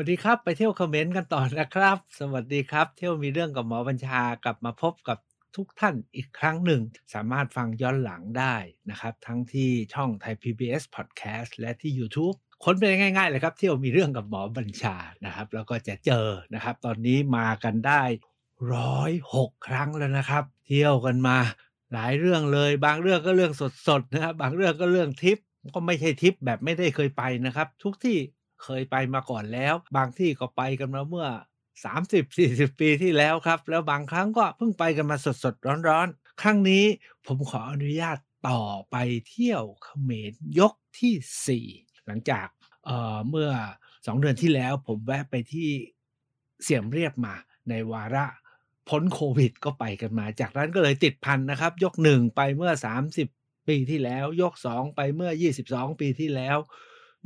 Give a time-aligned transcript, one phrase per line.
[0.00, 5.18] วัสดีครับ ไปเที่ยวคอมเมนต์กันต่อนะครับ สวัสดีครับ เที่ยวมีเรื่องกับหมอบัญชากลับมาพบกับ
[5.56, 6.80] ทุกท่านอีกครั้งหนึ่ง
[7.14, 8.56] สามารถฟังย้อนหลังได้
[8.90, 18.02] นะครับ ทั้งที่ช่องไทย PBS Podcast และที่ YouTube ค้นไปง่ายๆเลยครับ เที่ยวมีเรื่องกับหมอบัญชานะครับ แล้วก็จะเจอนะครับ ตอนนี้มากันได้
[18.74, 21.38] ร้อยหกครั้งแล้วนะครับ เที่ยวกันมา
[21.92, 23.52] หลายเรื่องเลย บางเรื่องก็เรื่อง
[23.88, 25.38] สดๆนะครับบางเรื่องก็เรื่องทิป
[25.74, 28.18] ก็ไม่ใช่ทิปแบบไม่ได้เคยไปนะครับ ทุกที่
[28.62, 31.28] เคยไปมาก่อนแล้ว บางที่ก็ไปกันมาเมื่อ
[31.84, 36.84] 30-40 ปีที่แล้วครับ แล้วบางครั้งก็เพิ่งไปกันมาสดๆร้อนๆ ครั้งนี้
[37.26, 38.96] ผมขออนุญาตต่อไป
[39.28, 42.46] เที่ยวเขมรยกที่ 4 หลังจาก
[42.84, 43.50] เเมื่อ
[43.86, 45.70] 2 เดือนที่แล้วผมแวะไปที่
[46.62, 47.34] เสียมเรียบมา
[47.68, 48.26] ในวาระ
[48.88, 52.72] พ้นโควิดก็ไปกันมา จากนั้นก็เลยติดพันนะครับ ยก1ไปเมื่อ
[53.24, 55.30] 30 ปีที่แล้ว ยก 2 ไปเมื่อ
[55.64, 56.58] 22 ปีที่แล้ว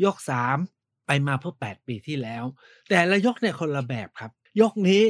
[0.05, 2.45] ยก 3 ไปมาเพื่อ 8 ปีที่แล้ว
[2.89, 5.05] แต่ละยกเนี่ยคนละแบบครับ ยกนี้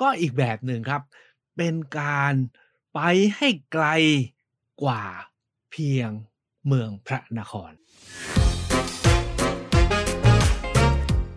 [0.00, 1.02] ก็อีกแบบหนึ่งครับ
[1.56, 2.34] เป็นการ
[2.94, 3.00] ไป
[3.36, 3.86] ให้ไกล
[4.82, 5.04] กว่า
[5.70, 6.10] เพียง
[6.66, 7.72] เมืองพระนคร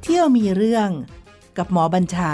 [0.03, 0.89] เที่ยวมีเรื่อง
[1.57, 2.33] กับหมอบัญชา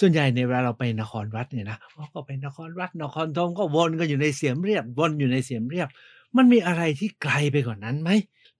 [0.00, 1.78] ส่วนใหญ่ในเวลาเราไปนครวัดเนี่ยนะ
[2.14, 5.88] ก็ไปนครวัดนครธมก็วนก็อยู่ในเสียมเรียบวนอยู่ในเสียมเรียบ
[6.36, 8.10] มันมีอะไรที่ไกลไปกว่านนั้นไหม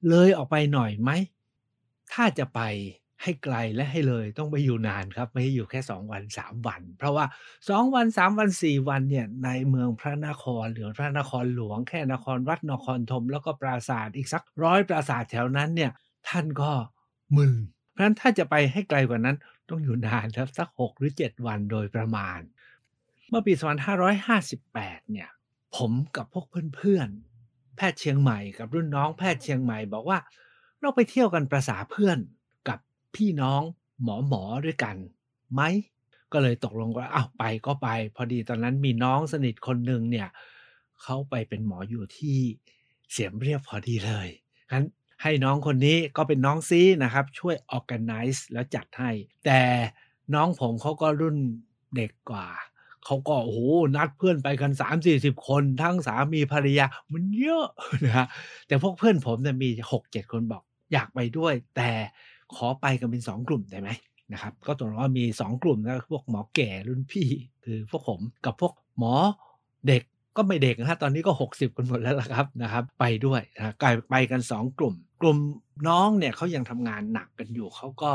[0.08, 1.10] เลยออกไปหน่อยไหม
[2.12, 2.60] ถ้าจะไป
[3.22, 7.24] ให้ไกลและให้เลยต้องไปอยู่นานครับ ไม่ให้อยู่แค่สองวันสามวัน เพราะว่า
[7.68, 15.90] สองวันสามวันสี่วันเนี่ยในเมืองพระนคร หรือพระนครหลวง แค่นครวัดนครธมแล้วก็ปราสาทอีกสักร้อยปราสาทแถวนั้นเนี่ย
[16.28, 16.72] ท่านก็
[17.36, 17.52] มึน
[17.92, 19.36] เพราะฉะนั้นถ้าจะไปให้ไกลกว่านั้น
[19.68, 22.40] ต้องอยู่นานครับสักหกหรือเจ็ดวันโดยประมาณ
[23.28, 23.52] เมื่อปี
[24.32, 25.28] 2558 เนี่ย
[25.76, 26.46] ผมกับพวก
[26.76, 27.37] เพื่อนๆ
[27.78, 30.18] แพทย์เชียงใหม่กับรุ่นน้องแพทย์เชียงใหม่บอกว่า
[30.80, 32.18] เราไปเที่ยวกันประสาเพื่อน
[32.68, 32.78] กับ
[33.16, 33.62] พี่น้อง
[34.02, 34.96] หมอหมอด้วยกัน
[35.54, 35.62] ไหม
[36.32, 40.28] ก็เลยตกลงว่าอ้าวไปก็ไป พอดีตอนนั้นมีน้องสนิทคนหนึ่งเนี่ย
[41.02, 42.38] เขาไปเป็นหมออยู่ที่
[43.10, 44.28] เสียมเรียบพอดีเลย
[44.72, 44.84] งั้น
[45.22, 49.10] ให้น้องคนนี้ก็เป็นน้องซีนะครับ ช่วย organize แล้วจัดให้
[49.46, 49.60] แต่
[50.34, 51.36] น้องผมเขาก็รุ่น
[51.96, 52.46] เด็กกว่า
[53.04, 53.60] เขาก็โอ้โห
[53.96, 57.66] นัดเพื่อนไปกัน3 4 0คน ทั้งสามีภรรยา มันเยอะ
[58.04, 58.26] นะฮะ
[58.68, 61.90] แต่พวกเพื่อนผมเนี่ยมี6 7คนบอกอยากไปด้วย แต่
[62.54, 63.90] ขอไปกันเป็น2กลุ่มได้ไหม
[64.32, 67.28] นะครับ ก็ตกลงว่ามี2กลุ่มนะพวกหมอแก่รุ่นพี่
[67.64, 69.14] คือพวกผมกับพวกหมอ
[69.88, 70.02] เด็ก
[70.36, 73.74] ก็ไม่เด็กนะฮะตอนนี้ก็ 60กันหมดแล้วละครับนะครับ ไปด้วยนะ
[74.10, 75.38] ไปกัน 2 กลุ่ม กลุ่ม
[75.88, 78.12] น้องเนี่ยเขายังทำงานหนักกันอยู่เขาก็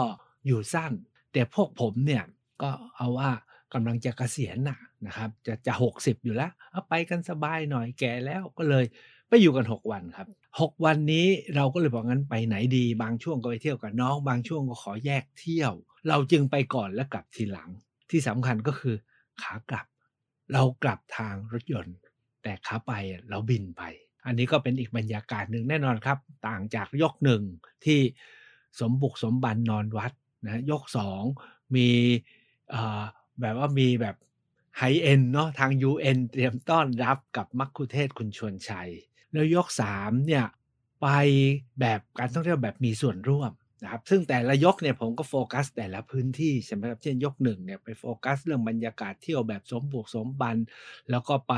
[0.47, 0.93] อยู่สั้น
[1.33, 2.23] แต่พวกผมเนี่ย
[2.61, 3.31] ก็เอาว่า
[3.73, 8.85] กำลังจะกะเกษียณนะนะครับ จะจะหกสิบอยู่แล้วเอาไปกันสบายหน่อยแก่แล้วก็เลย
[9.29, 15.73] ไปอยู่กัน 6 วันครับ 6 วันนี้เราก็เลยบอกงั้นไปไหนดี บางช่วงก็ไปเที่ยวกับน้อง บางช่วงก็ขอแยกเที่ยว
[16.09, 17.69] เราจึงไปก่อนแล้วกลับทีหลัง
[18.09, 18.95] ที่สำคัญก็คือ
[19.41, 19.85] ขากลับ
[20.53, 21.97] เรากลับทางรถยนต์
[22.43, 22.91] แต่ขาไป
[23.29, 23.81] เราบินไป
[24.25, 26.17] อันนี้ก็เป็นอีกบรรยากาศหนึ่งแน่นอนครับ
[26.47, 27.43] ต่างจากยกหนึ่ง
[27.85, 27.99] ที่
[28.79, 30.11] สมบุกสมบันนอนวัด
[30.45, 31.23] นะยกสอง
[31.75, 31.89] มี
[33.41, 34.15] แบบว่ามีแบบ
[34.77, 38.89] ไฮเอ็นเนาะทาง UN เตรียมต้อนรับกับมักคุเทศคุณชวนชัย
[39.31, 40.45] แล้วยก 3 เนี่ย
[41.01, 41.07] ไป
[41.79, 43.51] แบบการท่องเที่ยวแบบมีส่วนร่วม
[43.83, 50.55] นะครับซึ่งแต่ละยกเนี่ยผมก็โฟกัสแต่ละพื้นที่ใช่ไหมครับเช่นยกหนึ่งเนี่ยไปโฟกัสเรื่องบรรยากาศเที่ยวแบบสมบุกสมบัน
[51.09, 51.53] แล้วก็ไป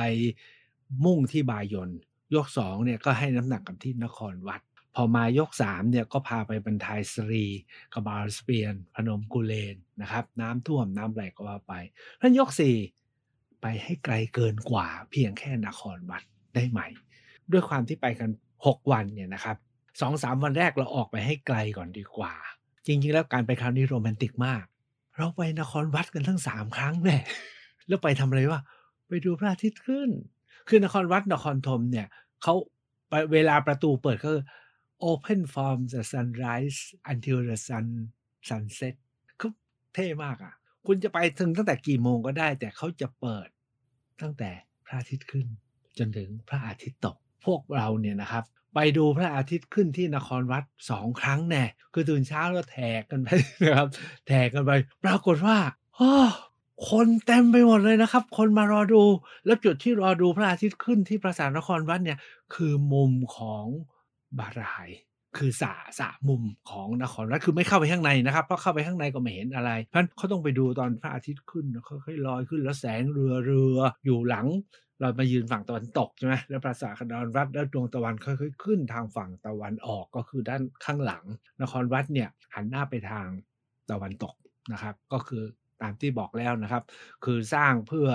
[1.05, 1.89] มุ่งที่บายน
[2.35, 4.61] ยกสองเนี่ยก็ให้น้ำหนักกับที่นครวัด
[4.95, 7.45] พอมายกสามเนี่ยก็พาไปบรรทายสรี
[7.93, 11.73] กบาลสเปียน พนมกุเลนนะครับ น้ำท่วมน้ำไหลก็ว่าไป
[12.21, 12.75] ท่านยกสี่
[13.61, 16.23] ไปให้ไกลเกินกว่าเพียงแค่นครวัด
[16.55, 16.79] ได้ไหม
[17.51, 18.29] ด้วยความที่ไปกัน
[18.61, 19.57] 6 วันเนี่ยนะครับ
[20.01, 22.33] สองสามวันแรกเราออกไปให้ไกลก่อนดีกว่า
[22.85, 24.63] จริง ๆ แล้วการไปคราวนี้โรแมนติกมาก
[25.17, 27.21] เราไปนครวัดกันทั้งสามครั้งเนี่ย
[27.87, 28.61] แล้วไปทำอะไรวะ
[29.07, 30.09] ไปดูพระอาทิตย์ขึ้น
[30.67, 32.07] คือนครวัดนครธมเนี่ย
[32.43, 32.53] เขา
[33.33, 34.29] เวลาประตูเปิดก็
[34.99, 36.79] open from the sunrise
[37.11, 37.85] until the sun
[38.47, 38.95] sunset
[39.37, 39.49] เขา
[39.93, 40.53] เท่มากอะ่ะ
[40.87, 43.47] คุณจะไปถึงตั้งแต่กี่โมงก็ได้ แต่เขาจะเปิด
[44.21, 44.51] ตั้งแต่
[44.85, 45.47] พระอาทิตย์ขึ้น
[45.97, 48.43] จนถึงพระอาทิตย์ตก พวกเราเนี่ยนะครับ
[48.75, 51.63] ไปดูพระอาทิตย์ขึ้นที่นครวัดสองครั้งแน่
[51.93, 53.29] คือตื่นเช้าแล้วแทกกันไป
[53.63, 53.87] นะครับ
[54.27, 54.71] แทกกันไป
[55.03, 55.57] ปรากฏว่า
[56.89, 59.03] คนเต็มไปหมดเลยนะครับ คนมารอดู
[59.45, 62.17] แล้วจุดที่รอดูพระอาทิตย์ขึ้นที่ปราสาทนครวัดเนี่ย
[62.53, 63.65] คือมุมของ
[64.39, 64.89] บาราย
[65.37, 74.47] คือสะสะมุมของนครวัดคือไม่เข้าไปข้างในนะครับเพราะเข้าไปข้างในก็ไม่เห็นอะไร เพราะนั้นเขาต้องไปดูตอนพระอาทิตย์ขึ้นค่อยๆลอยขึ้นแล้วแสงเรือเรืออยู่หลัง
[74.99, 81.23] เรามายืนฝั่งตะวันตกใช่ไหมแล้วปราสาทนครวัดแล้วดวงตะวันค่อยๆขึ้นทางฝั่งตะวันออกก็คือด้านข้างหลัง
[81.61, 83.27] นครวัดเนี่ยหันหน้าไปทาง
[83.91, 84.35] ตะวันตก
[84.73, 85.43] นะครับ ก็คือ
[85.81, 86.83] ตามที่บอกแล้วนะครับ
[87.25, 88.09] คือสร้างเพื่อ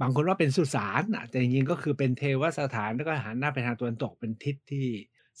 [0.00, 4.86] บางคนว่าเป็นสุสานแต่จริงๆก็คือเป็นเทวสถานแล้วก็หันหน้าไปทางตะวันตกเป็นทิศที่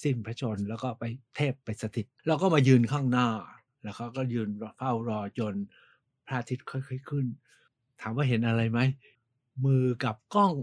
[0.02, 1.04] สิ้นพระชนแล้วก็ไป
[1.36, 3.28] เทพไปสถิต แล้วก็มายืนข้างหน้า
[3.82, 4.48] แล้วเขาก็ยืน
[4.78, 5.54] เฝ้ารอจน
[6.26, 7.26] พระอาทิตย์ค่อยๆขึ้น
[8.00, 8.80] ถามว่าเห็นอะไรไหม
[9.64, 10.54] มือกับกล้อง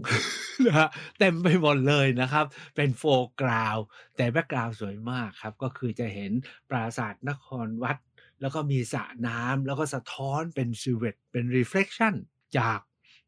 [0.66, 0.88] นะฮะ
[1.18, 2.46] เต็มไปหมดเลยนะครับ
[2.76, 3.76] เป็น foreground
[4.16, 6.32] แต่ background สวยมากครับ ก็คือจะเห็น
[6.70, 7.96] ปราสาทนครวัด
[8.40, 12.14] แล้วก็มีสระน้ำแล้วก็สะท้อนเป็น silhouette เป็น reflection
[12.58, 12.80] จาก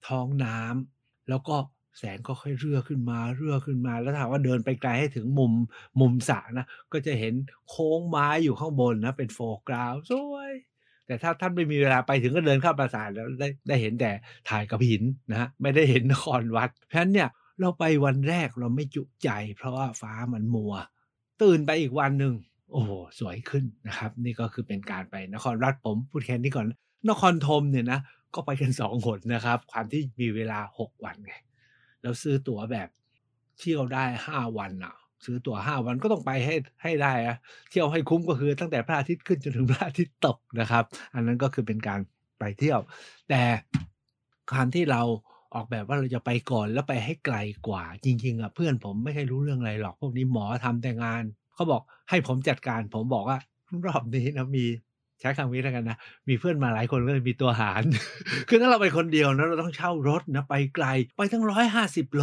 [0.08, 1.56] ท้องน้ำแล้วก็
[1.98, 5.52] แสงก็ค่อยเรื่อขึ้นมาเรื่อขึ้นมา แล้วถามว่าเดินไปไกลให้ถึงมุม
[6.00, 7.34] มุมสระนะ ก็จะเห็น
[7.68, 9.38] โค้งไม้อยู่ข้างบนนะ เป็นโฟ
[9.68, 10.52] กราวสวย
[11.06, 14.10] แต่ถ้าท่านไม่มีเวลาไปถึงก็เดินเข้าปราสาทแล้วได้ได้เห็นแต่
[14.48, 17.28] ถ่ายกับหินนะฮะไม่ได้เห็นนครวัดเพราะฉะนั้นเนี่ย
[17.60, 20.74] เราไปวันแรกเราไม่จุใจ เพราะว่าฟ้ามันมัว
[21.42, 22.34] ตื่นไปอีกวันหนึ่ง
[22.72, 26.66] โอ้โหสวยขึ้นนะครับ นี่ก็คือเป็นการไปนครวัดผมพูดแค่นี้ก่อน
[27.10, 28.00] นครธมเนี่ยนะ
[28.34, 31.34] ก็ไปกันสองคนนะครับ ความที่มีเวลาหกวันไง
[32.02, 32.88] แล้วซื้อตั๋วแบบ
[33.58, 34.94] เที่ยวได้ห้าวันอะ
[35.24, 37.36] ซื้อตั๋วห้าวันก็ต้องไปให้ให้ได้อะ
[37.70, 40.84] เที่ยวให้คุ้มก็คือตั้งแต่พระอาทิตย์ขึ้นจนถึงพระอาทิตย์ตกนะครับ
[41.14, 42.00] อันนั้นก็คือเป็นการ
[42.38, 42.80] ไปเที่ยว
[43.28, 43.42] แต่
[44.52, 45.02] การที่เรา
[45.54, 47.36] ออกแบบว่าเราจะไปก่อนแล้วไปให้ไกล
[47.68, 51.22] กว่า จริง ๆอะเพื่อนผมไม่ใช่รู้เรื่องอะไรหรอก พวกนี้หมอทำแต่งาน
[51.54, 53.38] เขาบอกให้ผมจัดการผมบอกว่า
[53.86, 54.66] รอบนี้นะมี
[55.20, 55.98] ใช้คำนี้แล้วกันนะ
[56.28, 57.82] มีเพื่อนมาหลายคนก็เลยมีตัวหาร
[58.48, 60.86] คือถ้าเราไปคนเดียวนะเราต้องเช่ารถนะไปไกล
[61.16, 62.22] ไปทั้งร้อยห้าสิบโล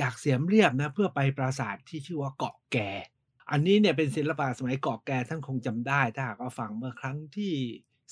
[0.00, 2.90] จากเสียมเรียบนะเพื่อไปปราสาทที่ชื่อว่าเกาะแก่
[3.50, 7.54] อันนี้เนี่ยเป็นศิลปะสมัยเกาะแก่ท่านคงจำได้ ถ้าหากว่าฟังเมื่อครั้งที่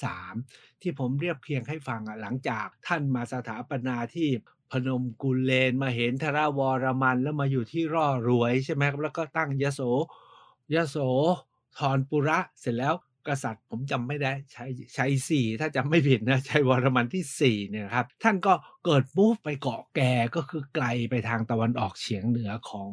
[0.04, 0.34] สาม
[0.82, 4.28] ที่ผมเรียบเคียงให้ฟังอะหลังจากท่านมาสถาปนาที่
[4.70, 9.80] พนมกุลเลนมาเห็นทราวรมันแล้วมาอยู่ที่ร่อรวยใช่ไหมครับแล้วก็ตั้งยโส
[10.74, 10.96] ยโส
[11.78, 12.94] ธรปุระเสร็จแล้ว
[13.28, 18.52] กษัตริย์ผมจำไม่ได้ใช้ใช้สี่ถ้าจำไม่ผิดนะใชัยวรมันที่สี่เนี่ยครับ ท่านก็
[18.84, 22.90] เกิดมูฟไปเกาะแก่ก็คือไกลไปทางตะวันออกเฉียงเหนือของ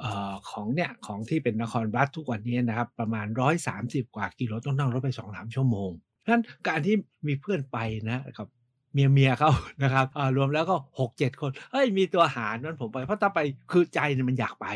[0.00, 5.90] เอ่อของเนี่ยของที่เป็นนครวัดทุกวันนี้นะครับ ประมาณร้อยสามสิบกว่ากิโลต้องนั่งรถไปสองสามชั่วโมง
[6.20, 6.96] เพราะฉะนั้นการที่
[7.26, 7.78] มีเพื่อนไป
[8.10, 8.48] นะครับ
[8.94, 9.50] เมียเมียเขา
[9.82, 10.06] นะครับ
[10.36, 13.40] รวมแล้วก็หกเจ็ดคนเฮ้ยมีตัวหารนั้นผมไปเพราะถ้าไป
[13.72, 14.66] คือใจมันอยากไป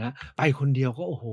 [0.00, 1.26] นะไปคนเดียวก็โอ้โห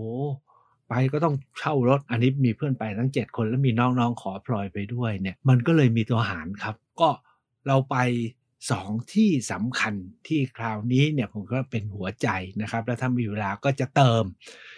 [0.90, 7.10] ไปก็ต้องเช่ารถ อันนี้มีเพื่อนไปทั้ง 7 คนแล้วมีน้องๆขอพลอยไปด้วยเนี่ย มันก็เลยมีตัวหารครับ ก็
[7.68, 7.98] เราไป
[8.72, 9.94] สองที่สำคัญ
[10.28, 12.28] ที่คราวนี้เนี่ยผมก็เป็นหัวใจ
[12.62, 14.24] นะครับ แล้วถ้ามีเวลาก็จะเติม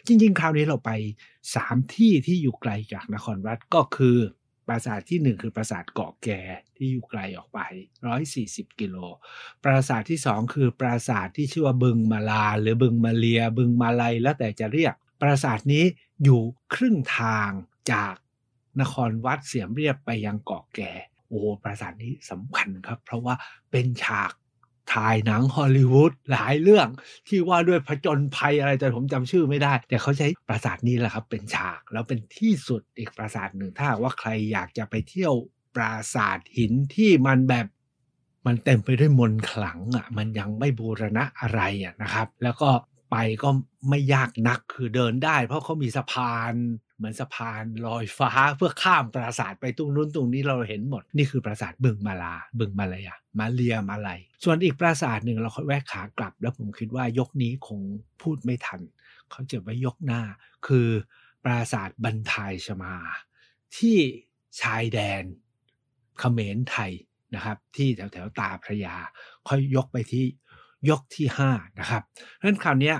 [0.08, 0.92] จริง ๆ คราวนี้เราไป
[1.44, 4.18] 3ที่ที่อยู่ไกลจากนครวัดก็คือ
[4.68, 6.42] ปราสาทที่1คือปราสาทเกาะแก่
[6.78, 7.60] ที่อยู่ไกลออกไป
[8.20, 8.98] 140 กิโล
[9.64, 15.84] ปราสาทที่2คือปราสาทที่ชื่อว่าบึงมาลา หรือบึงมาเลีย บึงมาลัยแล้วแต่จะเรียก ปราสาทนี้
[16.24, 16.42] อยู่
[16.74, 17.50] ครึ่งทาง
[17.92, 18.16] จาก
[18.82, 20.92] นครวัดเสียมเรียบไปยังเกาะแก่
[21.28, 23.36] โอ้ปราสาทนี้สำคัญครับ เพราะว่า
[23.72, 24.32] เป็นฉาก
[24.94, 26.88] ถ่ายหนังฮอลลีวูดหลายเรื่อง
[27.28, 35.34] ที่ว่าด้วยผจญภัยอะไรแต่ผมจำชื่อไม่ได้ แต่เขาใช้ปราสาทนี้แหละครับเป็นฉาก แล้วเป็นที่สุดอีกปราสาทหนึ่งถ้าว่าใครอยากจะไปเที่ยว
[35.76, 37.68] ปราสาทหินที่มันแบบ
[38.46, 42.70] มันเต็มไปด้วยมนขลังอะมันยังไม่บูรณะอะไรอะนะครับ แล้วก็
[43.12, 43.50] ไปก็
[43.90, 46.54] ไม่ยากนักคือเดินได้ เพราะเขามีสะพาน
[46.98, 57.80] เหมือนสะพานลอยฟ้าเพื่อข้ามปราสาทไปตรงนู้นตรงนี้เราเห็นหมด นี่คือปราสาทบึงมาลา บึงมาลายามาเลียมาลายส่วนอีกปราสาทหนึ่งเราค่อยแวะขากลับ แล้วผมคิดว่ายกนี้คง
[58.22, 58.82] พูดไม่ทัน
[59.32, 60.22] เขาจะไว้ยกหน้า
[60.68, 60.88] คือ
[61.46, 62.96] ปราสาทบันทายชมา
[63.78, 63.98] ที่
[64.62, 65.24] ชายแดน
[66.20, 66.92] เขมรไทย
[67.36, 68.96] นะครับ ที่แถวแถวตาพระยา
[69.48, 70.26] ค่อยยกไปที่
[70.90, 72.94] ยกที่ 5 นะครับเพราะฉะนั้นคราวนี้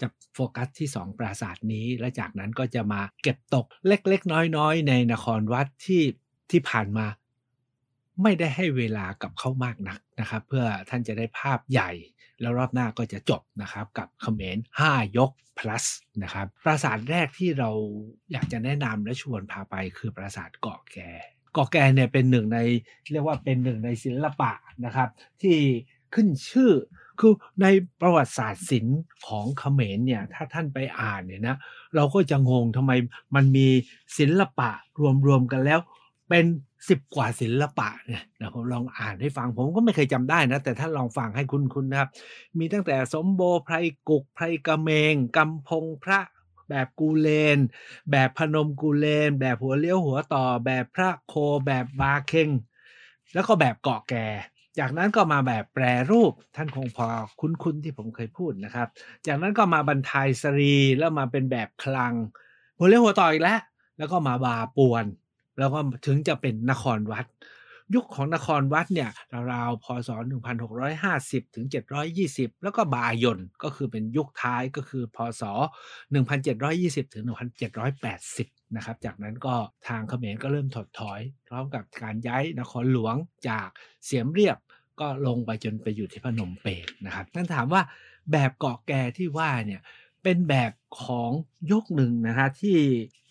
[0.00, 6.02] จะโฟกัสที่ 2 ปราสาทนี้ และจากนั้นก็จะมาเก็บตกเล็กๆ น้อยๆ ในนครวัดที่
[6.50, 7.06] ที่ผ่านมา
[8.22, 11.90] ไม่ได้ให้เวลากับเขามากนักนะครับ เพื่อท่านจะได้ภาพใหญ่
[12.40, 15.84] แล้วรอบหน้าก็จะจบนะครับ กับคอมเมนต์5ยก plus
[16.22, 17.70] นะครับ ปราสาทแรกที่เรา
[18.32, 20.98] อยากจะแนะนำและชวนพาไปคือปราสาทเกาะแก
[21.54, 22.58] เกาะแกเนี่ยเป็นหนึ่งใน
[23.12, 24.52] เรียกว่าเป็นหนึ่งในศิลปะ
[24.84, 25.08] นะครับ
[25.42, 25.58] ที่
[26.14, 26.72] ขึ้นชื่อ
[27.20, 27.66] คือใน
[28.00, 31.56] ประวัติศาสตร์ศิลป์ของเขมรเนี่ยถ้าท่านไปอ่านเนี่ยนะ
[31.94, 32.92] เราก็จะงงทำไม
[33.34, 33.66] มันมี
[34.18, 34.70] ศิลปะ
[35.26, 35.80] รวมๆกันแล้ว
[36.28, 36.44] เป็น
[36.88, 42.08] สิบกว่าศิลปะเนี่ยนะผมลองอ่านให้ฟังผมก็ไม่เคยจำได้นะ แต่ถ้าลองฟังให้คุณคุณนะครับ
[42.58, 43.74] มีตั้งแต่สมโบไพร
[44.08, 46.20] กุกไพรกระเมงกำพงพระ
[46.68, 47.58] แแบบกูเลน
[48.10, 51.34] แบบพนมกูเลน แบบหัวเลี้ยวหัวต่อ แบบพระโค
[51.66, 52.48] แบบบาเคง
[53.32, 54.26] แล้วก็แบบเกาะแก่
[54.78, 57.06] จากนั้นก็มาแบบแปรรูปท่านคงพอ
[57.40, 58.88] คุ้นๆที่ผมเคยพูดนะครับ
[59.26, 62.14] จากนั้นก็มาบรรทายสรีแล้วมาเป็นแบบคลัง
[62.78, 63.60] หัวเลี้ยวหัวต่ออีกแล้ว
[63.98, 65.04] แล้วก็มาบาปวน
[65.58, 67.26] แล้วก็ถึงจะเป็นนครวัด
[67.94, 69.10] ยุคของนครวัดเนี่ย
[69.52, 70.10] ราวๆพศ
[70.82, 71.66] 1650 ถึง
[72.14, 75.42] 720 แล้วก็บายนก็คือเป็นยุคท้ายก็คือพศ
[76.28, 77.24] 1720 ถึง
[78.10, 79.54] 1780 นะครับ จากนั้นก็
[79.88, 83.16] ทางเขมรก็เริ่มถดถอย พร้อมกับการย้ายนครหลวง
[83.48, 83.68] จาก
[84.04, 84.58] เสียมเรียบ
[85.00, 87.82] ก็ลงไปจนไปอยู่ที่พนมเปญนะครับนั่นถามว่า
[88.32, 89.80] แบบเกาะแก่ที่ว่าเนี่ย
[90.22, 91.30] เป็นแบบของ
[91.70, 92.76] ยุคหนึ่งนะฮะที่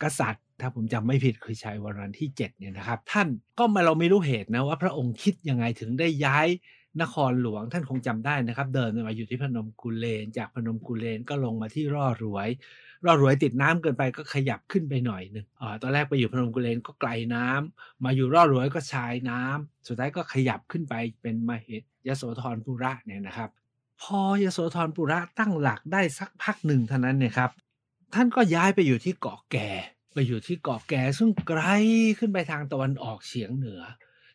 [0.03, 3.27] กษัตริย์ถ้าผมจำไม่ผิดคือชัยวรมันที่7เนี่ยนะครับ ท่าน
[3.59, 6.47] ก็มาเราไม่รู้เหตุนะว่าพระองค์คิดยังไงถึงได้ย้าย
[7.01, 12.49] นครหลวงท่านคงจำได้นะครับ เดินมาอยู่ที่พนมกุเลน จากพนมกุเลนก็ลงมาที่ร่อรวย
[13.05, 23.49] ร่อรวยติดน้ำเกินไปก็ขยับขึ้นไปหน่อยหนึ่งอตอนแรกไปอยู่พนมกุเลนก็ไกลน้ำมาอยู่ร่อรวยก็ชายน้ำสุดท้ายก็ขยับขึ้นไปเป็นมาเหตยโสธรปุระเนี่ยนะครับ
[24.01, 27.51] พอยโสธรปุระตั้งหลักได้สักพักหนึ่งเท่านั้นเนี่ยครับ
[28.13, 29.69] ท่านก็ย้ายไปอยู่ที่เกาะแก่
[30.13, 31.61] ไปอยู่ที่เกาะแก่ซึ่งไกล
[32.19, 33.81] ขึ้นไปทางตะวันออกเฉียงเหนือ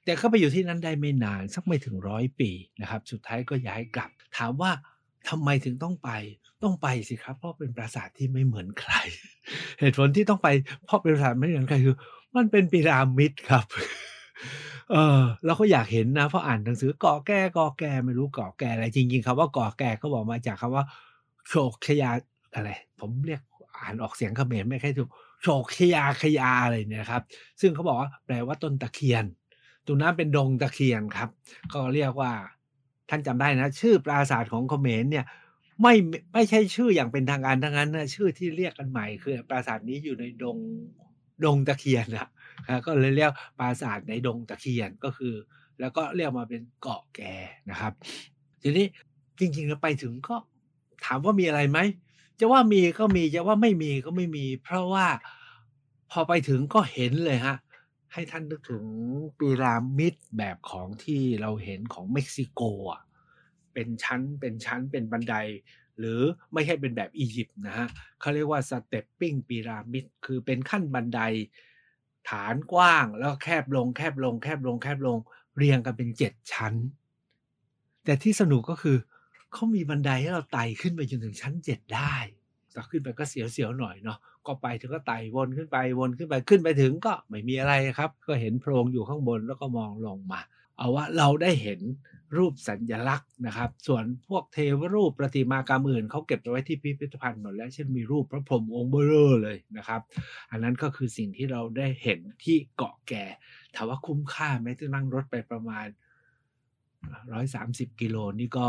[0.05, 4.71] แต่เข้าไปอยู่ที่นั้นได้ไม่นานสักไม่ถึงร้อยปีนะครับ สุดท้ายก็ย้ายกลับ ถามว่า
[5.29, 6.11] ทำไมถึงต้องไป
[6.63, 8.93] ต้องไปสิครับ เพราะเป็นปราสาทที่ไม่เหมือนใคร
[9.81, 10.49] เหตุผลที่ต้องไป
[10.85, 11.97] เพราะเป็นปราสาทไม่เหมือนใครคือ
[12.37, 13.65] มันเป็นพีระมิดครับ
[14.91, 20.85] เออเราก็อยากเห็นนะเพราะอ่านหนังสือเกาะแก่เกาะแก่ไม่รู้เกาะแก่อะไรจริงๆคำว่าเกาะแก่ก็บอกมาจากคำว่า
[21.49, 22.11] โชคชยา
[22.55, 23.43] อะไร ผมเรียก
[23.79, 25.11] อ่านออกเสียงเขมรไม่ค่อยถูก
[25.43, 27.23] โชคชยาขยาอะไรเนี่ยครับ
[27.61, 29.25] ซึ่งเขาบอกว่าแปลว่าต้นตะเคียน
[29.87, 31.29] ตรงนั้นเป็นดงตะเคียนครับ
[31.73, 32.33] ก็เรียกว่า
[33.09, 35.25] ท่านจำได้นะ ชื่อปราสาทของเขมรเนี่ย
[35.83, 35.95] ไม่
[36.33, 40.59] ไม่ใช่ชื่ออย่างเป็นทางการทั้งนั้นนะชื่อที่เรียกกันใหม่คือปราสาทนี้อยู่ในดง
[41.45, 42.29] ดงตะเคียนนะ
[42.87, 45.35] ก็เลยเรียกปราสาทในดงตะเคียนก็คือ
[45.81, 47.35] แล้วก็เรียกมาเป็นเกาะแก่
[47.71, 47.93] นะครับ
[48.63, 48.87] ทีนี้
[49.39, 50.37] จริงๆแล้วไปถึงก็
[51.05, 51.79] ถามว่ามีอะไรไหม
[52.41, 55.07] จะว่ามีก็มีจะว่าไม่มีก็ไม่มี เพราะว่า
[56.11, 57.57] พอไปถึงก็เห็นเลยฮะ
[58.19, 58.85] ให้ท่านนึกถึง
[59.39, 62.61] ปีรามิดแบบของที่เราเห็นของเม็กซิโก
[62.93, 63.03] อะ
[63.75, 65.35] เป็นชั้นเป็นชั้นเป็นบันได
[65.99, 66.21] หรือ
[66.53, 67.89] ไม่ใช่เป็นแบบอียิปต์นะฮะ
[68.21, 71.21] เขาเรียกว่า stepping pyramid คือเป็นขั้นบันได
[72.29, 75.19] ฐานกว้างแล้วแคบลงแคบลงแคบลงแคบลง
[75.57, 76.75] เรียงกันเป็นเจ็ดชั้น
[78.05, 78.97] แต่ที่สนุกก็คือ
[79.53, 82.17] เขามีบันไดให้เราไต่ขึ้นไปจนถึงชั้นเจ็ดได้
[82.77, 90.41] แต่ขึ้นไปก็เสียวๆหน่อยเนาะก็ไปถึงก็ไต่วนขึ้นไปวนขึ้นไปขึ้นไปถึงก็ไม่มีอะไรครับ ก็เห็นโพรงอยู่ข้างบนแล้วก็มองลงมา
[90.79, 91.81] เอาว่าเราได้เห็น
[92.37, 100.01] รูปสัญญลักษณ์นะครับ ส่วนพวกเทวรูปประติมากรรมอื่นเขาเก็บไว้ที่พิพิธภัณฑ์หมดแล้วเช่นมีรูปพระพรหมองค์เบอร์เลยนะครับ
[100.51, 103.25] อันนั้นก็คือสิ่งที่เราได้เห็นที่เกาะแก่
[103.75, 105.87] ถามว่าคุ้มค่าไหมที่นั่งรถไปประมาณ
[107.33, 108.69] ร้อยสามสิบกิโลนี่ก็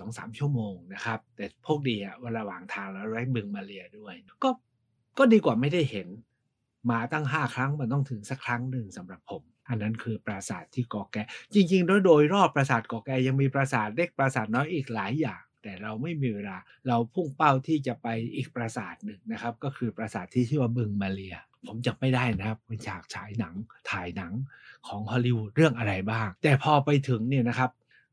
[0.00, 4.50] สองสามชั่วโมงนะครับ แต่พวกดีอะว่าระหว่างทางแล้วได้บึงมาเรียด้วย ก็
[5.18, 6.08] ก็ดีกว่าไม่ได้เห็น
[6.90, 11.16] มาตั้งห้าครั้งมันต้องถึงสักครั้งหนึ่งสำหรับผม อันนั้นคือปราสาทที่กาะแก
[11.54, 16.56] จริงๆโดยโดยรอบปราสาทกาะแกยังมีปราสาทเล็กปราสาทน้อยอีกหลายอย่าง แต่เราไม่มีเวลา
[16.88, 23.54] เราพุ่งเป้าที่จะไปอีกปราสาทหนึ่งนะครับ ก็คือปราสาทที่ชื่อว่าบึงมาเรียผมจำไม่ได้นะครับเป็นฉากฉายหนัง
[23.90, 24.32] ถ่ายหนัง
[24.88, 27.70] ของฮอลลีวูดเรื่องอะไรบ้าง แต่พอไปถึงเนี่ยนะครับ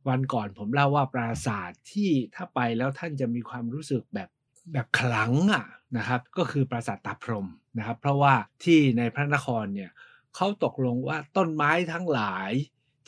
[0.07, 4.29] วันก่อนผมเล่าว่าปราสาทที่ถ้าไปแล้วท่านจะมีความรู้สึกแบบ
[4.73, 5.65] แบบขลังอะ
[5.97, 9.91] นะครับ ก็คือปราสาทตาพรมนะครับ เพราะว่าที่ในพระนครเนี่ย
[10.35, 12.51] เขาตกลงว่าต้นไม้ทั้งหลาย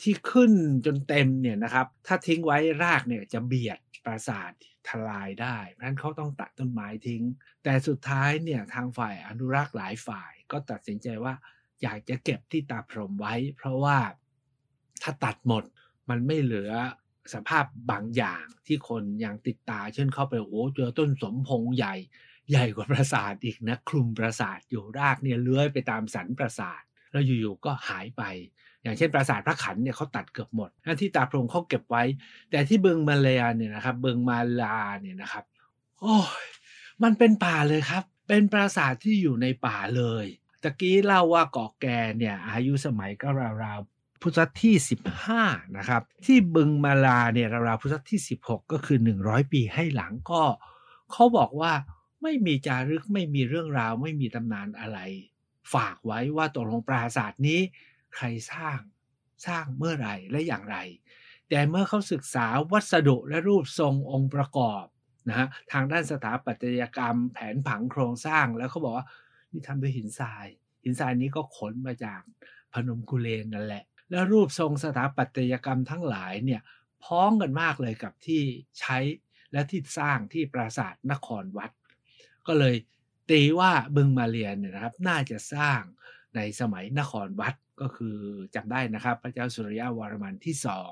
[0.02, 0.52] ที่ขึ้น
[0.86, 4.52] จนเต็มเนี่ยนะครับ ถ้าทิ้งไว้รากเนี่ยจะเบียดปราสาท
[4.88, 7.22] ทลายได้ เพราะนั้นเขาต้องตัดต้นไม้ทิ้ง
[7.64, 11.34] แต่สุดท้ายเนี่ยทางฝ่ายอนุรักษ์หลายฝ่ายก็ตัดสินใจว่า
[11.82, 13.98] อยากจะเก็บที่ตาพรมไว้ เพราะว่า
[15.02, 15.64] ถ้าตัดหมด
[16.10, 16.72] มันไม่เหลือ
[17.34, 21.94] สภาพบางอย่างที่คนยังติดตา เช่นเข้าไปโอ้เจอต้นสมพงใหญ่
[22.50, 28.22] ใหญ่กว่าปราสาทอีกนะ คลุมปราสาทอยู่รากเนี่ยเลื้อยไปตามสันปราสาท แล้วอยู่ๆก็หายไป
[28.82, 32.02] อย่างเช่นปราสาทพระขันเนี่ยเขาตัดเกือบหมดนั่นที่ตาพรมเขาเก็บไว้
[32.50, 35.44] แต่ที่เบิงมาเลาเนี่ยนะครับ เบิงมาลาเนี่ยนะครับ
[36.00, 36.46] โอ้ย
[37.02, 40.26] มันเป็นป่าเลยครับ เป็นปราสาทที่อยู่ในป่าเลย
[40.62, 41.86] ตะกี้เล่าว่าเกาะแก
[42.18, 43.28] เนี่ยอายุสมัยก็
[43.64, 44.74] ราวๆ พุทธที่
[45.26, 50.42] 15 นะครับ ที่บึงมาลาเนี่ยราวๆพุทธที่ 16 ก็คือ 100 ปีให้หลังก็
[51.12, 51.72] เขาบอกว่า
[52.22, 54.98] ไม่มีจารึกไม่มีเรื่องราว ไม่มีตำนานอะไร
[55.74, 57.60] ฝากไว้ว่าตกลงปราสาทนี้
[58.14, 58.78] ใครสร้าง
[59.46, 60.76] สร้างเมื่อไหร่และอย่างไร
[61.48, 64.84] แต่เมื่อเขาศึกษาวัสดุและรูปทรงองค์ประกอบ
[65.28, 69.06] นะฮะทางด้านสถาปัตยกรรมแผนผังโครงสร้างแล้วเขาบอกว่า
[69.50, 70.46] นี่ทำด้วยหินทราย
[70.84, 72.20] หินทรายนี้ก็ขนมาจาก
[72.72, 76.60] พนมกุเลนนั่นแหละ แล้วรูปทรงสถาปัตยกรรมทั้งหลายเนี่ย
[77.04, 78.42] พ้องกันมากเลยกับที่
[78.80, 78.98] ใช้
[79.52, 81.70] และที่สร้างที่ปราสาทนครวัด
[82.46, 82.74] ก็เลย
[83.30, 85.80] ตีว่าบึงมาเรียนเนี่ยนะครับน่าจะสร้าง
[86.36, 88.16] ในสมัยนครวัดก็คือ
[88.54, 90.90] จำได้นะครับ พระเจ้าสุริยะวรมันที่สอง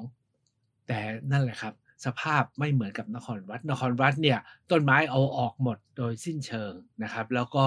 [0.87, 0.99] แต่
[1.31, 4.39] นั่นแหละครับสภาพไม่เหมือนกับนครวัด นครวัดเนี่ย
[4.71, 6.73] ต้นไม้เอาออกหมดโดยสิ้นเชิง
[7.03, 7.67] นะครับ แล้วก็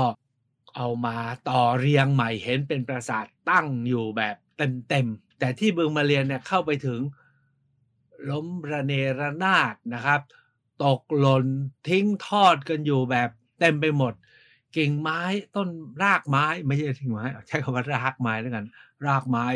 [0.75, 1.17] เอามา
[1.49, 5.07] ต่อเรียงใหม่เห็นเป็นปราสาทตั้งอยู่แบบเต็ม
[5.41, 6.99] แต่ที่บึงมาเรียนเนี่ยเข้าไปถึง
[8.29, 10.21] ล้มระเนระนาดนะครับ
[10.83, 11.45] ตกหล่น
[11.89, 13.29] ทิ้งทอดกันอยู่แบบ
[13.59, 14.13] เต็มไปหมด
[14.77, 15.21] กิ่งไม้
[15.55, 15.67] ต้น
[16.03, 18.65] รากไม้ไม่ใช่ทิ้งไม้ใช้คำว่ารากไม้แล้วกัน
[19.05, 19.47] รากไม้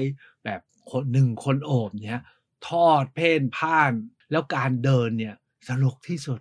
[0.46, 0.62] แบบ
[0.92, 2.24] คนหนึ่งคนโอบเนี่ย
[2.70, 3.94] ทอดเพ่นพ่าน
[4.32, 5.36] แล้วการเดินเนี่ย
[5.70, 6.40] สนุกที่สุด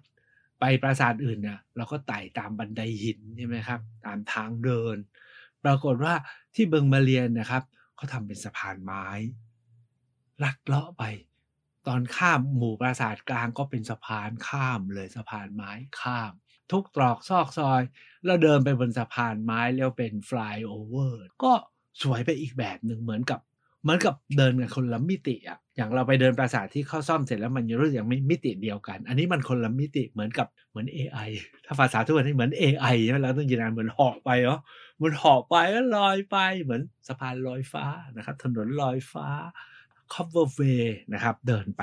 [0.61, 4.97] ไปปราสาทอื่นเนี่ยเราก็ไต่ตามบันไดหินใช่ไหมครับ ตามทางเดิน
[5.65, 6.15] ปรากฏว่า
[6.55, 7.63] ที่เบิงมาเรียนนะครับ
[7.97, 9.07] เขาทำเป็นสะพานไม้
[10.43, 11.05] ลัดเลาะไป
[11.87, 16.33] ตอนข้ามหมู่ปราสาทกลางก็เป็นสะพานข้ามเลยสะพานไม้ข้าม
[16.73, 17.83] ทุกตรอกซอกซอย
[18.25, 21.53] แล้วเดินไปบนสะพานไม้แล้วเป็นฟลายโอเวอร์ก็
[22.03, 23.41] สวยไปอีกแบบหนึ่งเหมือนกับ
[23.85, 31.31] เหมือนกับเดินกันคนละมิติอะอย่างเราไปเดินปราสาทที่เข้าซ่อมเสร็จแล้วมันยังรู้สึกยังไม่มิติเดียวกัน อันนี้มันคนละมิติเหมือนกับเหมือน AI
[31.67, 34.61] ถ้าภาษาทุกวันนี้เหมือน AI ใช่ไหมเราต้องยินดีเหมือนหาะไปเนาะ
[35.01, 37.85] มันหาะไปก็ลอยไปเหมือนสะพานลอยฟ้า
[38.17, 39.29] นะครับถนนลอยฟ้า
[40.13, 41.83] cover way นะครับเดินไป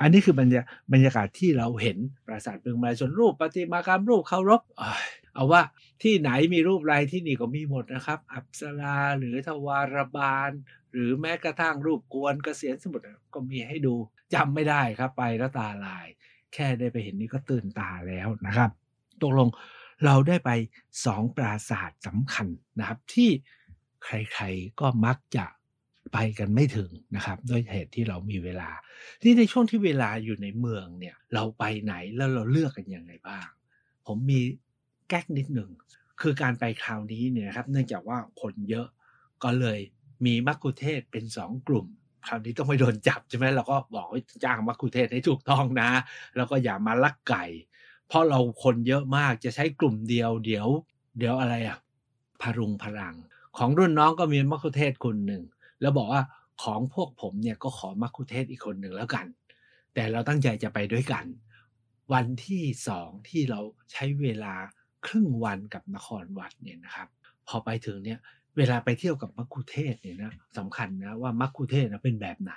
[0.00, 4.62] อันนี้คือบรรยาบรรยากาศที่เราเห็นปราสาทเมืองมาส่วนรูปประติมากรรมรูปเคารพ
[5.34, 5.62] เอาว่า
[6.02, 10.50] ที่ไหนมีรูปอะไรที่นี่ก็มีหมดนะครับ อัปสราหรือทวารบาล
[10.92, 13.94] หรือแม้กระทั่งรูปกวนเกษียณสมุทรก็มีให้ดู
[14.34, 16.06] จำไม่ได้ครับไปแล้วตาลาย
[16.54, 18.70] แค่ได้ไปเห็นนี่ก็ตื่นตาแล้วนะครับ
[19.22, 19.48] ตกลง
[20.04, 20.50] เราได้ไป
[21.06, 22.46] สองปราสาทสำคัญ
[22.78, 23.30] นะครับ ที่
[24.04, 25.46] ใครๆก็มักจะ
[26.12, 28.70] ไปกันไม่ถึงนะครับด้วยเหตุที่เรามีเวลา
[29.22, 33.46] ที่ในช่วงที่เวลาอยู่ในเมืองเนี่ยเราไปไหนแล้วเราเลือกกันยังไงบ้าง
[34.06, 34.40] ผมมี
[35.12, 35.70] ก๊กนิดหนึ่ง
[36.20, 38.86] คือการไปคราวนี้เนี่ยครับ เนื่องจากว่าคนเยอะ
[39.44, 39.80] ก็เลย
[40.26, 41.86] มีมักคุเทศเป็นสองกลุ่ม
[42.26, 45.90] คราวนี้ต้องไม่โดนจับใช่ไหมเราก็บอกว่าจ้างมักคุเทศให้ถูกต้องนะ
[46.36, 47.44] แล้วก็อย่ามาลักไก่
[48.08, 50.68] เพราะเราคนเยอะมากจะใช้กลุ่มเดียวเดี๋ยว
[51.18, 51.78] เดี๋ยวอะไรอะ
[52.42, 53.14] พรุงพลัง
[53.58, 55.42] ของรุ่นน้องก็มีมักคุเทศคนหนึ่ง
[55.80, 56.22] แล้วบอกว่า
[56.62, 59.26] ของพวกผมเนี่ยก็ขอมักคุเทศอีกคนหนึ่งแล้วกัน
[59.94, 61.24] แต่เราตั้งใจจะไปด้วยกัน
[62.12, 63.60] วันที่สองที่เรา
[63.92, 64.54] ใช้เวลา
[65.06, 67.08] ครึ่งวันกับนครวัดเนี่ยนะครับ
[67.48, 68.18] พอไปถึงเนี่ย
[68.56, 72.52] เวลาไปเที่ยวกับมักคุเทศเนี่ยนะสำคัญนะว่ามักคุเทศนะเป็นแบบไหน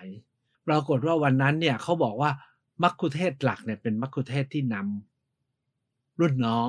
[0.67, 2.31] ปรากฏว่าวันนั้นเนี่ยเขาบอกว่า
[2.83, 6.67] มักคุเทศหลักเนี่ยเป็นมักคุเทศที่นำรุ่นน้อง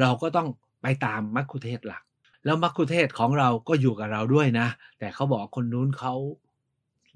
[0.00, 0.48] เราก็ต้อง
[0.82, 2.02] ไปตามมัคคุเทศก์หลัก
[2.44, 4.66] แล้วมัคคุเทศก์ของเราก็อยู่กับเราด้วยนะ
[4.98, 6.14] แต่เขาบอกคนนู้นเขา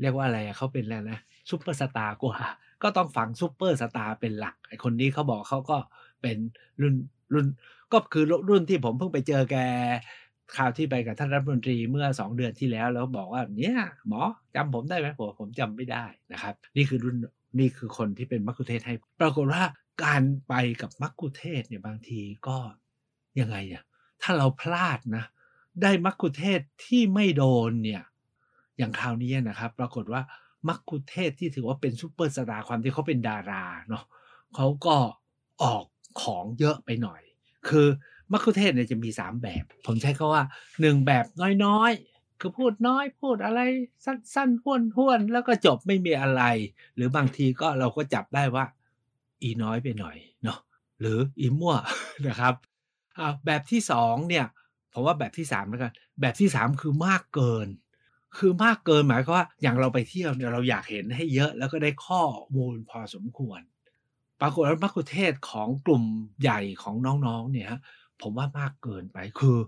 [0.01, 2.39] เรียกว่าอะไรเขาเป็นอะไรนะซุปเปอร์สตาร์กว่า
[2.83, 5.77] ก็ต้องฟังซุปเปอร์สตาร์เป็นหลักไอคนนี้เขาบอกเขาก็
[6.23, 6.37] เป็น
[6.81, 6.95] รุ่น
[7.33, 7.47] รุ่น
[7.95, 9.57] ก็คือรุ่นที่ผมเพิ่งไปเจอแก
[10.57, 13.77] คราวที่ไปกับท่านรัฐมนตรีเมื่อสองเดือนที่แล้ว แล้วบอกว่าเนี่ย
[14.09, 14.23] หมอ
[14.55, 17.17] จำผมได้ไหมผมผมจำไม่ได้นะครับ นี่คือรุ่น
[17.59, 19.63] นี่คือคนที่เป็นมัคคุเทศก์ให้ ปรากฏว่า
[20.05, 22.57] การไปกับมัคคุเทศก์เนี่ยบางทีก็
[23.41, 23.83] ยังไงอะ
[24.23, 25.25] ถ้าเราพลาดนะ
[25.83, 28.03] ได้มัคคุเทศก์ที่ไม่โดนเนี่ย
[28.79, 30.23] อย่างคราวนี้นะครับ ปรากฏว่า
[30.69, 34.05] มัคคุเทศก์ที่ถือว่าเป็นซูเปอร์สตาร์ความที่เขาเป็นดาราเนาะ
[34.55, 34.97] เขาก็
[35.63, 35.85] ออก
[36.23, 37.23] ของเยอะไปหน่อย
[37.69, 37.87] คือ
[38.33, 40.45] มัคคุเทศก์เนี่ยจะมีสามแบบ ผมใช้คำว่า
[40.81, 41.25] หนึ่งแบบ
[41.65, 43.61] น้อยๆ คือพูดน้อยพูดอะไร
[44.05, 46.43] สั้นๆห้วนห้วนแล้วก็จบไม่มีอะไร
[46.97, 48.65] หรือบางทีก็เราก็จับได้ว่า
[49.43, 50.59] อีน้อยไปหน่อยเนาะ
[51.01, 51.75] หรืออีมั่ว
[52.29, 52.55] นะครับ
[53.47, 54.47] แบบที่สองเนี่ย
[54.93, 57.69] ผมว่าแบบที่สามแล้วกันแบบที่สามคือมากเกิน
[58.39, 62.23] คือมากเกินหมายความว่าอย่างเราไปเที่ยวเนี่ยเราอยากเห็นให้เยอะแล้วก็ได้ข้อ
[62.57, 63.61] มูลพอสมควร
[64.41, 66.05] ปรากฏว่ามัคคุเทศของกลุ่ม
[66.43, 66.95] ใหญ่ของ
[67.27, 67.71] น้องๆเนี่ย
[68.21, 69.59] ผมว่ามากเกินไปคือ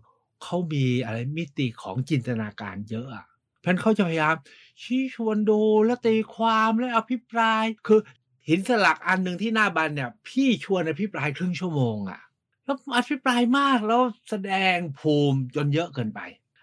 [0.42, 3.26] เขามีอะไรมิติของจินตนาการเยอะอะ
[3.60, 4.34] เพราะเขาจะพยายาม
[4.82, 8.00] ชี้ชวนดูแล้วตีความและอภิปราย คือ
[8.48, 12.20] หินสลักอันหนึ่งที่หน้าบันเนี่ย พี่ชวนอภิปรายครึ่งชั่วโมงอะ
[12.64, 16.20] แล้วอภิปรายมากแล้วแสดงภูมิจนเยอะเกินไป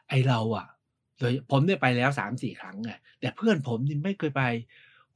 [0.09, 0.67] ไอเราอะ
[1.19, 4.43] โดยผมเนี่ยไปแล้วสามสี่ครั้งไงแต่เพื่อนผมนี่ไม่เคยไป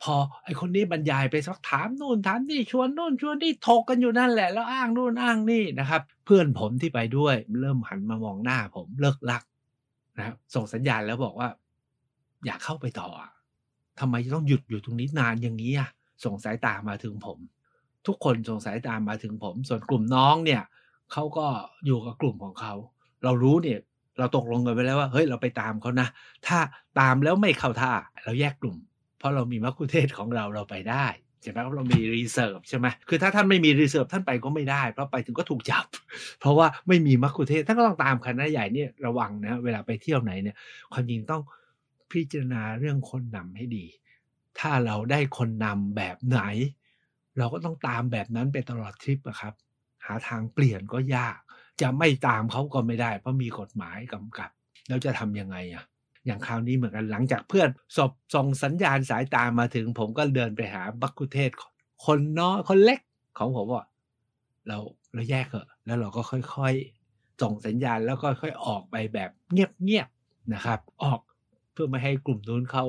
[0.04, 9.44] พอไอคนนี้บรรยายไปสักถามนู่นถามนี่ชวนนู่นชวนนี่ถกกันอยู่นั่นแหละแล้วอ้างนู่นอ้างนี่นะครับ เพื่อนผมที่ไปด้วย เริ่มหันมามองหน้าผมเลิ่กลั่ก
[10.18, 11.50] นะครับส่งสัญญาณแล้วบอกว่า
[12.46, 13.10] อยากเข้าไปต่อ
[14.00, 15.90] ทำไมจะต้องหยุดอยู่ตรงนี้นานอย่างนี้อะ
[16.24, 17.38] ส่งสายตามาถึงผม
[18.08, 20.62] ทุกคนส่งสายตามาถึงผม ส่วนกลุ่มน้องเนี่ย
[21.12, 21.46] เขาก็
[21.86, 22.74] อยู่กับกลุ่มของเขา
[23.24, 23.80] เรารู้เนี่ย
[24.20, 26.08] เราตกลงกันไปแล้วว่าเฮ้ยเราไปตามเขานะ
[26.48, 26.58] ถ้า
[27.00, 28.78] ตามแล้วไม่เข้าท่าเราแยกกลุ่ม
[29.18, 31.06] เพราะเรามีมัคคุเทศก์ของเราเราไปได้
[31.42, 35.86] ใช่ไหมเรามี reserve ใช่ไหมคือถ้าท่านไม่มี reserve ท่านไปก็ไม่ได้ เพราะไปถึงก็ถูกจับ
[36.40, 40.56] เพราะว่าไม่มีมัคคุเทศท่านก็ต้องตามคณะใหญ่เนี่ยระวังนะเวลาไปเที่ยวไหนเนี่ย
[40.92, 41.42] ความจริงต้อง
[42.12, 43.86] พิจารณาเรื่องคนนำให้ดี
[44.60, 46.42] ถ้าเราได้คนนำแบบไหน
[47.38, 49.54] เราก็ต้องตามแบบนั้นไปตลอดทริปอะครับ
[50.06, 51.38] หาทางเปลี่ยนก็ยาก
[51.82, 54.52] จะไม่ตามเขาก็ไม่ได้ เพราะมีกฎหมายกำกับ
[54.88, 55.84] แล้วจะทำยังไงอะ
[56.28, 61.52] อย่างคราวนี้เหมือนกันหลังจากเพื่อนสบส่งสัญญาณสายตามาถึง ผมก็เดินไปหาบักคุเทศ
[62.06, 63.00] คนน้อยคนเล็ก
[63.38, 63.86] ของผมว่า
[64.68, 64.78] เรา
[65.14, 66.22] เราแยกเถอะแล้วเราก็
[66.56, 71.20] ค่อยๆส่งสัญญาณแล้วก็ค่อยออกไปแบบเงียบๆนะครับ ออก
[71.74, 72.86] เพื่อไม่ให้กลุ่มนู้นเขา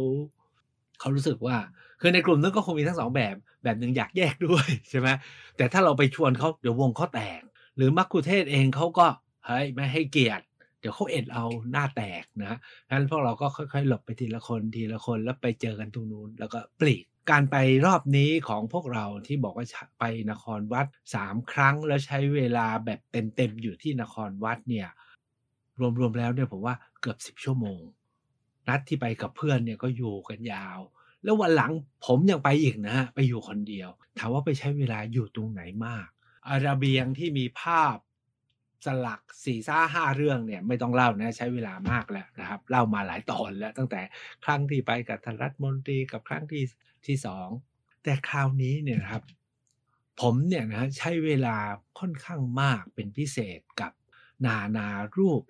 [1.00, 1.56] เขารู้สึกว่า
[2.00, 5.08] คือในกลุ่มนั้นก็คงมีทั้งสองแบบ แบบหนึ่งอยากแยกด้วยใช่ไหม
[5.56, 7.40] แต่ถ้าเราไปชวนเขาเดี๋ยววงเขาแตก
[7.76, 9.06] หรือมักคุเทศเองเขาก็
[9.46, 10.44] เฮ้ยไม่ให้เกียรติ
[10.80, 19.66] เดี๋ยวเขาเอ็ดเอาหน้าแตกนะฉะนั้นพวกเราก็ค่อยๆ หลบไปทีละคนทีละคนแล้วไปเจอกันตรงนู้นแล้วก็ปลีกการไปรอบนี้ของพวกเราที่บอกว่า
[19.98, 24.88] ไปนครวัดสามครั้งแล้วใช้เวลาแบบเต็มๆอยู่ที่นครวัดเนี่ย
[26.00, 27.80] รวมๆแล้วเนี่ยผมว่าเกือบสิบชั่วโมง
[28.68, 30.78] นัดที่ไปกับเพื่อนเนี่ยก็อยู่กันยาว
[31.24, 31.72] แล้ววันหลัง
[32.06, 33.88] ผมยังไปอีกนะฮะไปอยู่คนเดียว
[34.18, 36.06] ถามว่าไปใช้เวลาอยู่ตรงไหนมาก
[36.48, 37.96] อาราเบียงที่มีภาพ
[38.86, 44.00] สลักสี่ซ่าห้าเรื่องเนี่ยไม่ต้องเล่านะใช้เวลามากแล้วนะครับ เล่ามาหลายตอนแล้วตั้งแต่
[44.44, 46.64] ครั้งที่ไปกับท่านรัฐมนตรีกับครั้งที่
[47.06, 47.48] ที่สอง
[48.04, 49.24] แต่คราวนี้เนี่ยนะครับ
[50.20, 51.56] ผมเนี่ยนะใช้เวลา
[51.98, 53.92] ค่อนข้างมากเป็นพิเศษกับ
[54.46, 55.42] นานารูป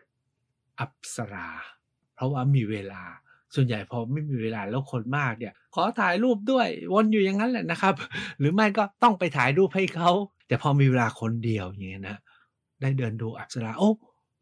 [0.78, 1.50] อัปสรา
[2.14, 3.02] เพราะว่ามีเวลา
[3.54, 7.94] ส่วนใหญ่พอไม่มีเวลาแล้วคนมากเนี่ย ขอถ่ายรูปด้วยวนอยู่อย่างนั้นแหละนะครับ
[8.38, 10.10] หรือไม่ก็ต้องไปถ่ายรูปให้เขา
[10.48, 12.16] แต่พอมีเวลาคนเดียวอย่างเงี้ยนะ
[12.80, 13.90] ได้เดินดูอัปสราโอ้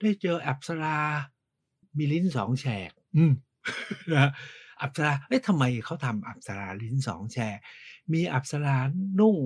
[0.02, 0.98] ได้เจออัปสรา
[1.96, 3.32] มีลิ้นสองแฉก อืม
[4.14, 4.30] นะ
[4.80, 7.58] อัปสราเอ้ยทำไมเขาทำอัปสราลิ้นสองแฉก
[8.12, 8.76] มีอัปสรา
[9.20, 9.36] นุ่ง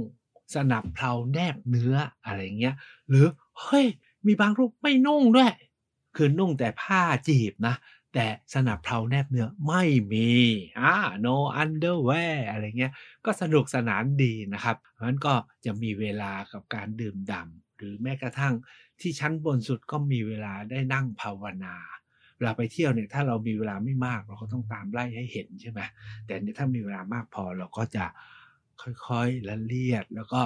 [0.55, 2.75] สนับเพลาแนบเนื้ออะไรเงี้ย
[3.09, 3.27] หรือ
[3.63, 3.87] เฮ้ย
[4.27, 5.53] มีบางรูปไม่นุ่งด้วย
[6.17, 7.75] คือนุ่งแต่ผ้าจีบนะ
[8.15, 10.31] แต่สนับเพลาแนบเนื้อไม่มี
[10.81, 12.93] อ่า no underwear อะไรเงี้ย
[13.25, 18.55] ก็สนุกสนานดีนะครับ เพราะฉะนั้นก็จะมีเวลากับการดื่มด่ำ หรือแม้กระทั่ง
[19.01, 21.77] ที่ชั้นบนสุดก็มีเวลาได้นั่งภาวนา
[22.37, 25.81] เวลาไปเที่ยวเนี่ยถ้าเรามีเวลาไม่มากเราก็ต้องตามไล่ให้เห็นใช่ไหม
[26.27, 28.05] แต่เนี่ยถ้ามีเวลามากพอเราก็จะ
[29.09, 30.41] ค่อยๆละเลียด แล้วก็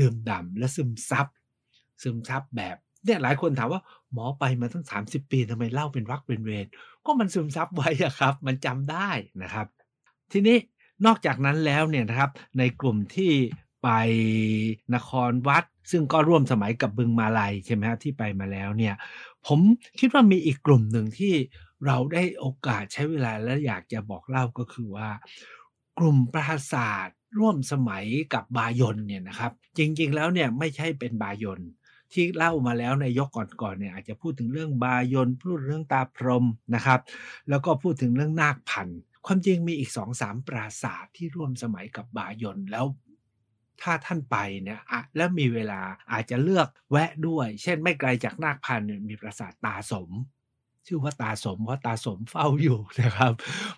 [0.00, 1.26] ดื่มด่ำและซึมซับ
[2.02, 6.66] ซึมซับแบบเนี่ยหลายคนถามว่าหมอไปมาตั้ง 30 ปีทำไมเล่าเป็นวรรคเป็นเวร
[7.06, 9.10] ก็มันซึมซับไว้อะครับ มันจำได้
[9.42, 9.66] นะครับ
[10.32, 10.56] ทีนี้
[11.06, 13.32] นอกจากนั้นแล้วเนี่ยนะครับในกลุ่มที่
[13.82, 13.88] ไป
[14.94, 18.94] นครวัด ซึ่งก็ร่วมสมัยกับบึงมาลัยใช่ไหมครับที่ไปมาแล้วเนี่ย
[19.46, 19.60] ผม
[19.98, 21.34] คิดว่ามีอีกกลุ่มหนึ่งที่
[21.86, 25.08] เราได้โอกาสใช้เวลาและอยากจะบอกเล่าก็คือว่า
[25.98, 31.60] กลุ่มปราศาสตร์ร่วมสมัยกับบายนเนี่ยนะครับ จริงๆแล้วเนี่ยไม่ใช่เป็นบายน
[32.12, 33.28] ที่เล่ามาแล้วในยก
[33.62, 37.00] ก่อนๆเนี่ยอาจจะพูดถึงเรื่องบายนพูดเรื่องตาพรมนะครับ
[37.48, 42.84] แล้วก็พูดถึงเรื่องนาคพันธ์ความจริงมีอีกสองสามปราสาทที่ร่วมสมัยกับบายนแล้ว
[43.82, 44.80] ถ้าท่านไปเนี่ย
[45.16, 45.80] แล้วมีเวลา
[46.12, 50.10] อาจจะเลือกแวะด้วย เช่นไม่ไกลจากนาคพันธ์มีปราสาทตาสม
[50.86, 53.32] ชื่อว่าตาสมเพราะตาสมเฝ้าอยู่นะครับ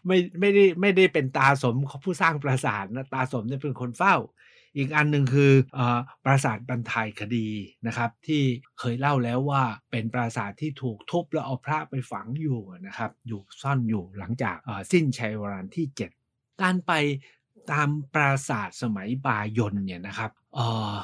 [0.07, 4.17] ไม่ไม่ได้ไม่ได้เป็นตาสมผู้สร้างปราสาทนะตาสมเนี่ยเป็นคนเฝ้า
[4.77, 5.81] อีกอันหนึ่งคืออ
[6.25, 7.49] ปราสาทบรรทายคดี
[7.87, 8.43] นะครับ ที่
[8.79, 14.57] เคยเล่าแล้วว่าเป็นปราสาทที่ถูกทุบแล้วเอาพระไปฝังอยู่นะครับ อยู่ซ่อนอยู่หลังจาก
[14.93, 15.87] สิ้นชัยวรานที่
[16.25, 16.93] 7การไป
[17.71, 20.61] ตามปราสาทสมัยบายนเนี่ยนะครับเอ
[20.93, 20.97] อ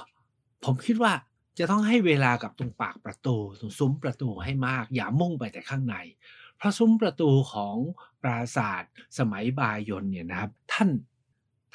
[0.64, 1.12] ผมคิดว่า
[1.59, 5.97] จะต้องให้เวลากับตรงปากประตูตรงซุ้มประตูให้มาก อย่ามุ่งไปแต่ข้างใน
[6.57, 7.77] เพราะซุ้มประตูของ
[8.23, 8.83] ปราสาท
[9.19, 10.88] สมัยบายนเนี่ยนะครับ ท่าน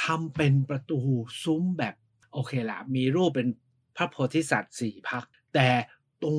[0.04, 1.00] ทำเป็นประตู
[1.44, 1.96] ซุ้มแบบ
[2.34, 3.48] โอเคละมีรูปเป็น
[3.96, 5.68] พระโพธิสัตว์สี่พัก แต่
[6.24, 6.38] ตรง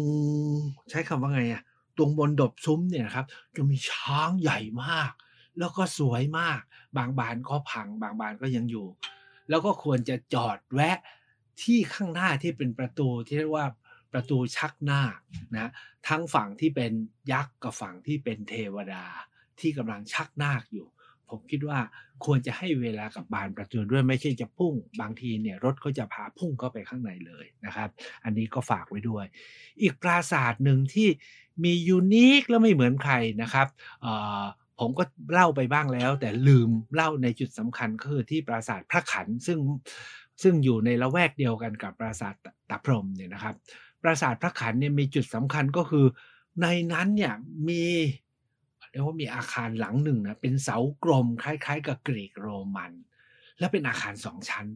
[0.91, 1.63] ใช้คำว่าไงอะ
[1.97, 3.27] ตรงบนดบซุ้มเนี่ยครับ
[3.57, 5.13] จะมีช้างใหญ่มาก
[5.59, 6.61] แล้วก็สวยมาก
[6.97, 8.87] บางบานก็พัง บางบานก็ยังอยู่
[9.49, 10.99] แล้วก็ควรจะจอดแวะ
[11.63, 13.67] ที่ข้างหน้าที่เป็นประตูที่เรียกว่า
[14.13, 15.03] ประตูชักหน้า
[15.57, 15.71] นะ
[16.09, 16.93] ทั้งฝั่งที่เป็น
[17.33, 19.05] ยักษ์กับฝั่งที่เป็นเทวดา
[19.61, 20.89] ที่กำลังชักนาคอยู่
[21.29, 21.79] ผมคิดว่า
[22.25, 27.89] ควรจะให้เวลากับบานประตูด้วยไม่ใช่จะพุ่ง บางทีเนี่ยรถเขาจะพาพุ่งเข้าไปข้างในเลยนะครับ
[28.25, 29.25] อันนี้ก็ฝากไว้ด้วย
[29.83, 31.09] อีกปราสาทหนึ่งที่
[31.65, 33.67] มียูนิคแล้วไม่เหมือนใครนะครับ
[34.83, 39.59] ผมก็เล่าไปบ้างแล้ว แต่ลืมเล่าในจุดสำคัญก็คือที่ปราสาทพระขันซึ่ง
[40.43, 42.35] ซึ่งอยู่ในละแวกเดียวกันกับปราสาท
[42.71, 43.55] ตะพรมเนี่ยนะครับ
[44.03, 46.07] ปราสาทพระขันเนี่ยมีจุดสำคัญก็คือ
[46.63, 47.35] ในนั้นเนี่ย
[47.69, 47.83] มี
[48.91, 52.93] เรียกว่ามีอาคารหลังหนึ่งนะเป็นเสากลมคล้าย ๆ กับกรีกโรมัน
[53.59, 54.67] และเป็นอาคารสองชั้น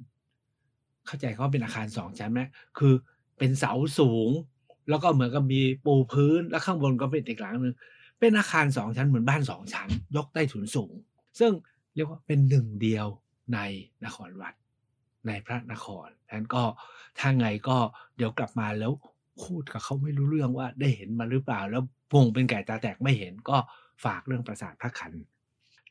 [1.06, 2.40] เข้าใจเขาเป็นอาคารสองชั้นไหม
[2.78, 2.94] คือ
[3.38, 4.30] เป็นเสาสูง
[4.88, 7.74] แล้วก็เหมือนกับมีปูพื้นแล้วข้างบนก็เป็นอีกหลังหนึ่ง
[8.20, 10.92] เป็นอาคารสองชั้นเหมือนบ้านสองชั้น ยกใต้ถุนสูง
[11.38, 11.52] ซึ่ง
[11.94, 13.06] เรียกว่าเป็นหนึ่งเดียว
[13.54, 13.58] ใน
[14.04, 14.54] นครวัด
[15.26, 16.64] ในพระนครนั้นก็
[17.18, 17.76] ถ้าไงก็
[18.16, 18.92] เดี๋ยวกลับมาแล้ว
[19.42, 21.82] พูดกับเขาไม่รู้เรื่องว่าได้เห็นมาหรือเปล่า แล้ว
[22.14, 23.56] วงเป็นไก่ตาแตกไม่เห็นก็
[24.04, 25.12] ฝากเรื่องประสาทพระขัน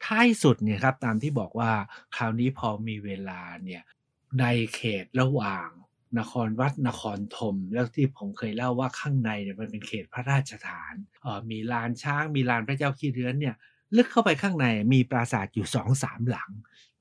[0.06, 1.72] ท้ายสุดเนี่ยครับตามที่บอกว่า
[2.16, 3.84] คราวนี้พอมีเวลาเนี่ย
[4.40, 5.68] ในเขตระหว่าง
[6.20, 10.94] นครวัดนครธมแล้วที่ผมเคยเล่าว่าข้างในเนี่ยมันเป็นเขตพระราชฐาน
[11.52, 13.56] มีลานช้างมีลานพระเจ้าขี้เรือนเนี่ย
[13.96, 16.52] ลึกเข้าไปข้างในมีปราสาทอยู่สองสามหลัง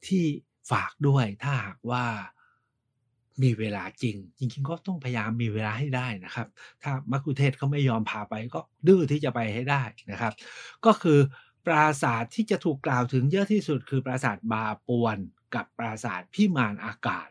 [0.07, 0.25] ที่
[0.71, 2.05] ฝากด้วยถ้าหากว่า
[3.43, 6.49] มีเวลาจริง จริงๆก็ต้องพยายามมีเวลาให้ได้นะครับ
[6.83, 10.33] ถ้ามักคุเทศเขาไม่ยอมพาไปก็ดื้อที่จะไปให้ได้นะครับ
[10.87, 11.19] ก็คือ
[11.67, 15.19] ปราสาทที่จะถูกกล่าวถึงเยอะที่สุดคือปราสาทบาปวน
[15.55, 17.29] กับปราสาทพิมานอากาศ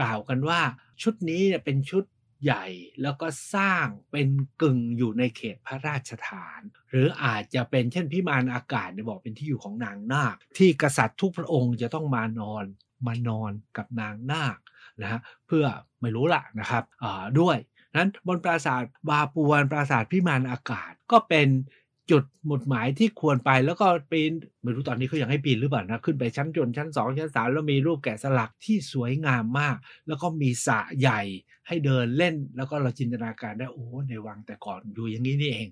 [0.00, 0.60] กล่าวกันว่า
[1.02, 2.04] ชุดนี้เป็นชุด
[2.44, 2.66] ใหญ่
[3.02, 4.28] แล้วก็สร้างเป็น
[4.62, 6.60] กึ่งอยู่ในเขตพระราชฐาน
[6.90, 12.64] หรืออาจจะเป็นเช่นพิมานอากาศเนี่ยบอกเป็นที่อยู่ของนางนาค ที่กษัตริย์ทุกพระองค์จะต้องมานอน
[13.06, 14.58] มานอนกับนางนาค
[15.02, 15.64] นะฮะเพื่อ
[16.00, 16.84] ไม่รู้ละนะครับ
[17.40, 17.56] ด้วย
[17.96, 21.48] นั้นบนปราสาทบาปวนปราสาทพิมานอากาศก็เป็น
[22.10, 29.76] จุดหมุดหมายที่ควรไปแล้วก็ปีนไม่รู้ตอนนี้เขายังให้ปีนหรือเปล่านะขึ้นไปชั้นจนชั้นสองชั้นสามแล้วมีรูปแกะสลักที่สวยงามมาก
[30.08, 31.20] แล้วก็มีสระใหญ่
[31.66, 35.68] ให้เดินเล่น แล้วก็เราจินตนาการได้โอ้ในวังแต่ก่อนอยู่อย่างนี้นี่เอง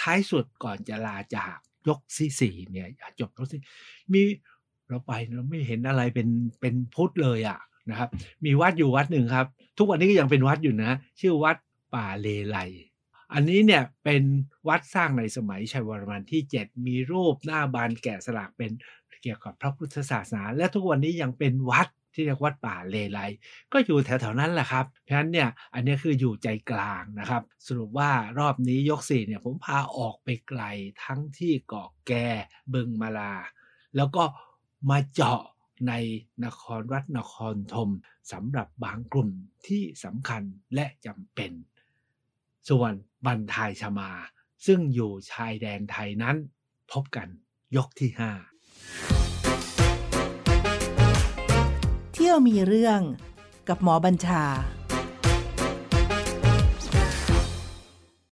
[0.00, 1.56] ท้ายสุดก่อนจะลาจาก
[1.88, 2.88] ยกที่สี่เนี่ย
[3.20, 3.60] จบยกที่
[4.12, 4.22] มี
[4.88, 6.28] เราไปเราไม่เห็นอะไรเป็น
[6.60, 7.58] เป็นพุทธเลยอะ่ะ
[7.90, 8.08] นะครับ
[8.44, 9.46] มีวัดอยู่วัดหนึ่งครับ
[9.78, 11.56] ทุกวันนี้ก็ยังเป็นวัดอยู่นะ ชื่อวัด
[11.94, 12.58] ป่าเลไล
[13.32, 14.22] อันนี้เนี่ยเป็น
[14.68, 18.70] วัดสร้างในสมัยชัยวรมันที่ 7 มีรูปหน้าบานแกะสลักเป็น
[19.22, 23.20] เกี่ยวกับพระพุทธศาสนา และทุกวันนี้ยังเป็นวัดที่เรียกวัดป่าเลไล
[23.72, 30.62] ก็อยู่แถวๆนั้นแหละครับ เพราะฉะนั้นเนี่ยอันนี้คืออยู่ใจกลางนะครับ สรุปว่ารอบนี้ยกสี่เนี่ยผมพาออกไปไกล
[31.04, 32.12] ทั้งที่เกาะแก
[32.74, 33.34] บึงมาลา
[33.96, 34.24] แล้วก็
[34.90, 35.40] มาเจาะ
[35.88, 35.92] ใน
[36.44, 37.90] นครวัดนครธม
[38.32, 39.30] สำหรับบางกลุ่ม
[39.66, 40.42] ที่สำคัญ
[40.74, 41.52] และจำเป็น
[42.68, 42.92] ส่วน
[43.26, 44.10] บันทายชมา
[44.66, 46.36] ซึ่งอยู่ชายแดนไทยนั้น
[46.92, 47.28] พบกัน
[47.76, 48.30] ยกที่ห้า
[52.12, 53.00] เที่ยวมีเรื่อง
[53.68, 54.44] กับหมอบัญชา